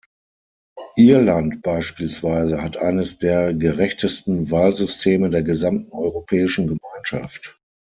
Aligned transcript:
Irland 0.95 1.61
beispielsweise 1.61 2.63
hat 2.63 2.75
eines 2.75 3.19
der 3.19 3.53
gerechtesten 3.53 4.49
Wahlsysteme 4.49 5.29
der 5.29 5.43
gesamten 5.43 5.91
Europäischen 5.91 6.65
Gemeinschaft. 6.65 7.59